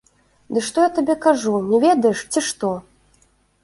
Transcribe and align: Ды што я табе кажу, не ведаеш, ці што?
Ды 0.55 0.63
што 0.69 0.85
я 0.87 0.93
табе 0.95 1.17
кажу, 1.27 1.53
не 1.69 1.83
ведаеш, 1.87 2.27
ці 2.33 2.47
што? 2.53 2.77